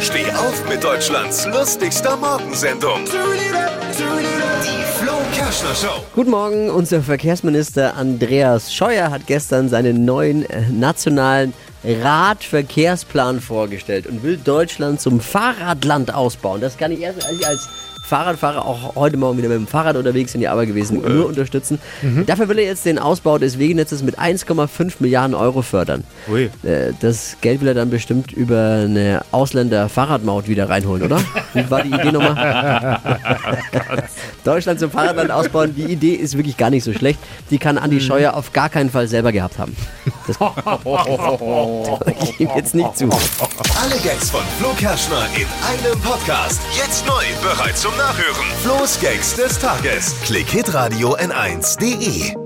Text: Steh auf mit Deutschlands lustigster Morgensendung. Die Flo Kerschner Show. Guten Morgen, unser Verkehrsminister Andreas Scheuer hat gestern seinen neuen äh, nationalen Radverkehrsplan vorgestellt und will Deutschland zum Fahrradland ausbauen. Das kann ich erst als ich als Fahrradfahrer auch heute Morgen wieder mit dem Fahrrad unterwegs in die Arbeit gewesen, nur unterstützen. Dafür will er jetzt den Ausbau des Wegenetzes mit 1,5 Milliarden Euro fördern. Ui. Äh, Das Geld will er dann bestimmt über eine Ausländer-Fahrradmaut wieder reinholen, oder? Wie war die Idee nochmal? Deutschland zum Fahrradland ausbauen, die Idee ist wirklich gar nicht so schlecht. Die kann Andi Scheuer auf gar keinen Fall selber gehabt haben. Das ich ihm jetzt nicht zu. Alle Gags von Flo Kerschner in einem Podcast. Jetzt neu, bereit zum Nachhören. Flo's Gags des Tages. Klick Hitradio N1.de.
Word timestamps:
Steh 0.00 0.30
auf 0.32 0.68
mit 0.68 0.84
Deutschlands 0.84 1.46
lustigster 1.46 2.18
Morgensendung. 2.18 3.04
Die 3.06 4.84
Flo 4.98 5.12
Kerschner 5.32 5.74
Show. 5.74 6.02
Guten 6.14 6.30
Morgen, 6.30 6.68
unser 6.68 7.02
Verkehrsminister 7.02 7.96
Andreas 7.96 8.74
Scheuer 8.74 9.10
hat 9.10 9.26
gestern 9.26 9.70
seinen 9.70 10.04
neuen 10.04 10.48
äh, 10.50 10.68
nationalen 10.70 11.54
Radverkehrsplan 11.86 13.40
vorgestellt 13.40 14.06
und 14.06 14.22
will 14.22 14.38
Deutschland 14.42 15.00
zum 15.00 15.20
Fahrradland 15.20 16.12
ausbauen. 16.12 16.60
Das 16.60 16.76
kann 16.76 16.90
ich 16.92 17.00
erst 17.00 17.24
als 17.24 17.38
ich 17.40 17.46
als 17.46 17.68
Fahrradfahrer 18.08 18.64
auch 18.64 18.94
heute 18.94 19.16
Morgen 19.16 19.36
wieder 19.36 19.48
mit 19.48 19.58
dem 19.58 19.66
Fahrrad 19.66 19.96
unterwegs 19.96 20.32
in 20.32 20.40
die 20.40 20.46
Arbeit 20.46 20.68
gewesen, 20.68 21.02
nur 21.02 21.26
unterstützen. 21.26 21.80
Dafür 22.26 22.48
will 22.48 22.56
er 22.60 22.64
jetzt 22.66 22.86
den 22.86 23.00
Ausbau 23.00 23.36
des 23.38 23.58
Wegenetzes 23.58 24.04
mit 24.04 24.16
1,5 24.16 24.94
Milliarden 25.00 25.34
Euro 25.34 25.62
fördern. 25.62 26.04
Ui. 26.30 26.44
Äh, 26.62 26.92
Das 27.00 27.36
Geld 27.40 27.60
will 27.62 27.66
er 27.68 27.74
dann 27.74 27.90
bestimmt 27.90 28.30
über 28.30 28.82
eine 28.84 29.22
Ausländer-Fahrradmaut 29.32 30.46
wieder 30.46 30.68
reinholen, 30.68 31.02
oder? 31.02 31.18
Wie 31.52 31.68
war 31.68 31.82
die 31.82 31.90
Idee 31.90 32.12
nochmal? 32.12 33.00
Deutschland 34.46 34.78
zum 34.78 34.90
Fahrradland 34.90 35.30
ausbauen, 35.30 35.74
die 35.74 35.84
Idee 35.84 36.14
ist 36.14 36.36
wirklich 36.36 36.56
gar 36.56 36.70
nicht 36.70 36.84
so 36.84 36.92
schlecht. 36.92 37.18
Die 37.50 37.58
kann 37.58 37.78
Andi 37.78 38.00
Scheuer 38.00 38.34
auf 38.34 38.52
gar 38.52 38.68
keinen 38.68 38.90
Fall 38.90 39.08
selber 39.08 39.32
gehabt 39.32 39.58
haben. 39.58 39.76
Das 40.26 40.36
ich 42.22 42.40
ihm 42.40 42.50
jetzt 42.56 42.74
nicht 42.74 42.96
zu. 42.96 43.04
Alle 43.04 43.96
Gags 44.02 44.30
von 44.30 44.42
Flo 44.58 44.70
Kerschner 44.78 45.26
in 45.34 45.46
einem 45.66 46.00
Podcast. 46.00 46.60
Jetzt 46.76 47.06
neu, 47.06 47.24
bereit 47.42 47.76
zum 47.76 47.96
Nachhören. 47.96 48.46
Flo's 48.62 48.98
Gags 49.00 49.34
des 49.34 49.58
Tages. 49.58 50.14
Klick 50.24 50.48
Hitradio 50.48 51.16
N1.de. 51.16 52.45